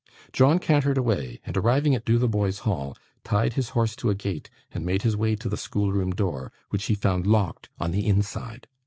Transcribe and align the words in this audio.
John 0.33 0.57
cantered 0.57 0.97
away, 0.97 1.41
and 1.45 1.55
arriving 1.55 1.93
at 1.93 2.05
Dotheboys 2.05 2.61
Hall, 2.61 2.97
tied 3.23 3.53
his 3.53 3.69
horse 3.77 3.95
to 3.97 4.09
a 4.09 4.15
gate 4.15 4.49
and 4.71 4.83
made 4.83 5.03
his 5.03 5.15
way 5.15 5.35
to 5.35 5.47
the 5.47 5.55
schoolroom 5.57 6.09
door, 6.09 6.51
which 6.69 6.85
he 6.85 6.95
found 6.95 7.27
locked 7.27 7.69
on 7.79 7.91
the 7.91 8.07
inside. 8.07 8.65